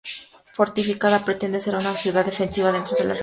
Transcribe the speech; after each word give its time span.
Fortificada, 0.57 1.23
pretende 1.25 1.59
ser 1.61 1.75
una 1.75 1.95
ciudad 1.95 2.25
defensiva 2.25 2.71
dentro 2.71 2.73
de 2.73 2.73
la 2.73 2.79
República 2.79 3.03
de 3.03 3.07
Venecia. 3.09 3.19